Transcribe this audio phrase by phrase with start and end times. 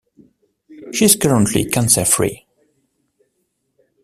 [0.93, 2.47] She is currently cancer free.